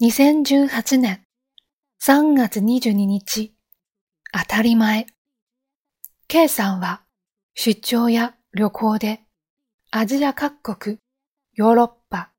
[0.00, 1.24] 2018年
[2.00, 3.52] 3月22日、
[4.32, 5.06] 当たり前。
[6.28, 7.02] K さんは
[7.56, 9.22] 出張や旅行で
[9.90, 10.98] アジア各国、
[11.54, 12.30] ヨーロッパ、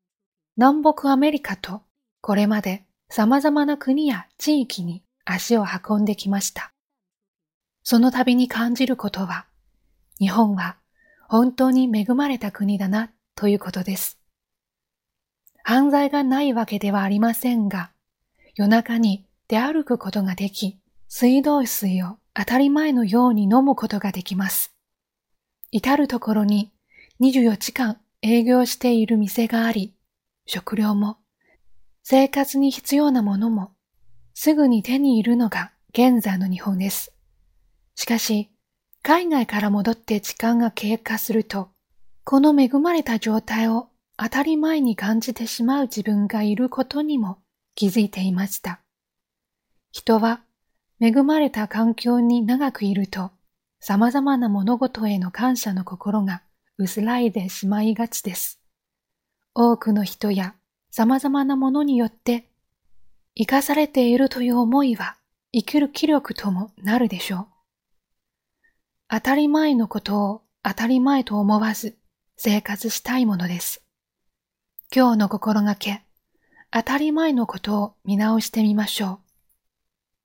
[0.56, 1.82] 南北アメリカと
[2.22, 6.72] これまで様々な国や地域に足を運んできました。
[7.84, 9.48] その度に感じることは、
[10.18, 10.78] 日本は
[11.28, 14.19] 本当に恵まれた国だなということです。
[15.70, 17.92] 犯罪がないわけではありませんが、
[18.56, 24.74] 夜中に出歩くことができ、水道水を当たり前のように飲むことができます。
[25.70, 26.72] 至るところに
[27.22, 29.94] 24時間営業している店があり、
[30.48, 31.18] 食料も
[32.02, 33.70] 生活に必要なものも
[34.34, 37.14] すぐに手に入るのが現在の日本です。
[37.94, 38.50] しかし、
[39.04, 41.70] 海外から戻って時間が経過すると、
[42.24, 43.90] この恵まれた状態を
[44.22, 47.38] 当たり前に感じてしまう自分がいることにも
[47.74, 48.82] 気づいていました。
[49.94, 50.42] 人は
[51.00, 53.32] 恵まれた環境に長くいると
[53.80, 56.42] 様々な物事への感謝の心が
[56.78, 58.60] 薄らいでしまいがちです。
[59.56, 60.54] 多くの人や
[60.92, 62.50] 様々なものによって
[63.36, 65.16] 生かされているという思いは
[65.54, 67.48] 生きる気力ともなるでしょう。
[69.08, 71.96] 当たり前のことを当たり前と思わず
[72.36, 73.82] 生活したいものです。
[74.92, 76.02] 今日の心がけ、
[76.72, 79.29] 当たり前のことを見直してみましょう。